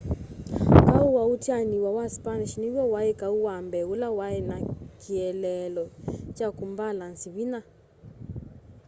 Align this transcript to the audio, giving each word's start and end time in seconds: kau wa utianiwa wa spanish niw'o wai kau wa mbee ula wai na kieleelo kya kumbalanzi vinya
kau 0.89 1.09
wa 1.15 1.23
utianiwa 1.33 1.89
wa 1.97 2.05
spanish 2.15 2.53
niw'o 2.61 2.83
wai 2.93 3.11
kau 3.21 3.35
wa 3.45 3.55
mbee 3.65 3.85
ula 3.93 4.09
wai 4.19 4.37
na 4.49 4.55
kieleelo 5.01 5.83
kya 6.35 6.47
kumbalanzi 6.57 7.27
vinya 7.35 7.61